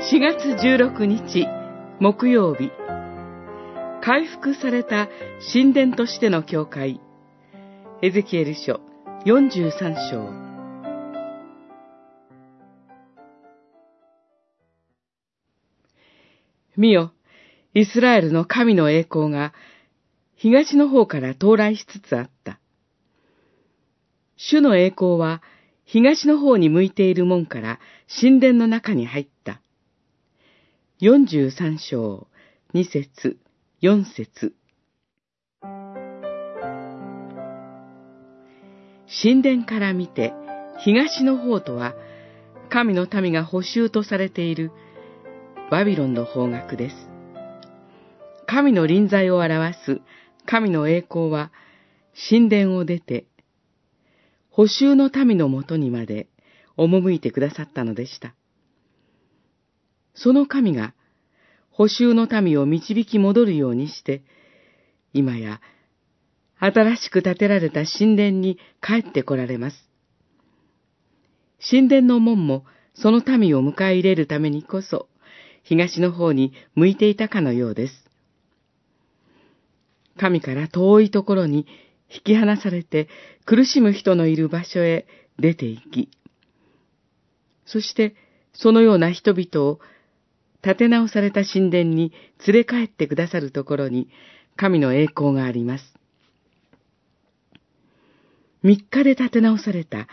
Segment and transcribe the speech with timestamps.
[0.00, 1.46] 4月16日
[2.00, 2.70] 木曜日
[4.02, 5.10] 回復された
[5.52, 7.02] 神殿としての教会
[8.00, 8.80] エゼキエル書
[9.26, 10.30] 43章
[16.78, 17.12] 見よ、
[17.74, 19.52] イスラエルの神の栄光が
[20.34, 22.58] 東の方から到来しつつあった。
[24.38, 25.42] 主の栄光は
[25.84, 27.80] 東の方に向いている門から
[28.20, 29.39] 神殿の中に入った。
[31.02, 32.26] 43章、
[32.74, 33.38] 2節、
[33.80, 34.52] 4節。
[39.22, 40.34] 神殿から見て
[40.84, 41.94] 東の方とは
[42.68, 44.72] 神の民が補修とされている
[45.70, 46.96] バビロンの方角です。
[48.46, 50.02] 神の臨在を表す
[50.44, 51.50] 神の栄光は
[52.28, 53.24] 神殿を出て、
[54.50, 56.28] 補修の民のもとにまで
[56.76, 58.34] 赴いてくださったのでした。
[60.22, 60.92] その神が
[61.70, 64.22] 補修の民を導き戻るようにして、
[65.14, 65.62] 今や
[66.58, 69.76] 新しく建てられた神殿に帰って来られます。
[71.70, 75.08] 神殿の門もその民を迎え入れるためにこそ、
[75.62, 77.94] 東の方に向いていたかのようです。
[80.18, 81.66] 神から遠いところに
[82.14, 83.08] 引き離されて
[83.46, 85.06] 苦しむ人のいる場所へ
[85.38, 86.10] 出て行き、
[87.64, 88.14] そして
[88.52, 89.80] そのような人々を
[90.64, 92.12] 立て直された神殿に
[92.46, 94.08] 連れ帰ってくださるところに
[94.56, 95.84] 神の栄光があります。
[98.62, 100.06] 三日で立て直された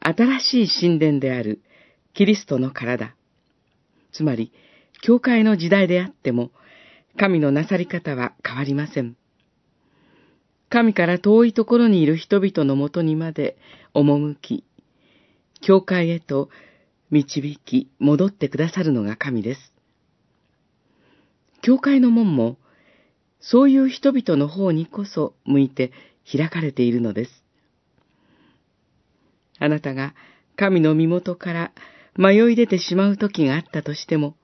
[0.00, 1.62] 新しい神殿である
[2.14, 3.14] キリストの体。
[4.12, 4.52] つまり、
[5.02, 6.50] 教会の時代であっても、
[7.16, 9.16] 神のなさり方は変わりません。
[10.68, 13.56] 神から遠いところにいる人々のもとにまで
[13.94, 14.64] 赴き、
[15.60, 16.48] 教会へと
[17.10, 19.71] 導き戻ってくださるのが神です。
[21.62, 22.58] 教会の門も、
[23.40, 25.92] そういう人々の方にこそ向いて
[26.30, 27.30] 開かれているのです。
[29.58, 30.14] あなたが
[30.56, 31.72] 神の身元から
[32.16, 34.36] 迷い出てしまう時があったとしても、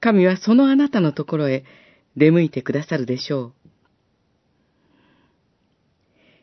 [0.00, 1.64] 神はそのあなたのところへ
[2.16, 3.52] 出向いてくださるでしょう。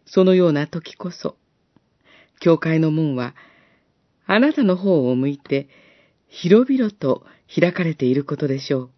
[0.06, 1.36] そのような時こそ、
[2.40, 3.36] 教会の門は、
[4.26, 5.68] あなたの方を向いて、
[6.28, 8.95] 広々と開かれていることでしょう。